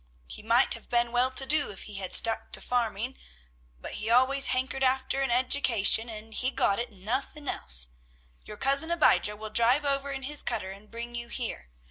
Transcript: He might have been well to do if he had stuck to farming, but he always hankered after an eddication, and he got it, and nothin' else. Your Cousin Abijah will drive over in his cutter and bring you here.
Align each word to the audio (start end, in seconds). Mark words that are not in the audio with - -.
He 0.25 0.41
might 0.41 0.73
have 0.73 0.89
been 0.89 1.11
well 1.11 1.29
to 1.29 1.45
do 1.45 1.69
if 1.69 1.83
he 1.83 1.97
had 1.97 2.11
stuck 2.11 2.51
to 2.53 2.59
farming, 2.59 3.19
but 3.79 3.91
he 4.01 4.09
always 4.09 4.47
hankered 4.47 4.83
after 4.83 5.21
an 5.21 5.29
eddication, 5.29 6.09
and 6.09 6.33
he 6.33 6.49
got 6.49 6.79
it, 6.79 6.89
and 6.89 7.05
nothin' 7.05 7.47
else. 7.47 7.89
Your 8.43 8.57
Cousin 8.57 8.89
Abijah 8.89 9.35
will 9.35 9.51
drive 9.51 9.85
over 9.85 10.11
in 10.11 10.23
his 10.23 10.41
cutter 10.41 10.71
and 10.71 10.89
bring 10.89 11.13
you 11.13 11.27
here. 11.27 11.69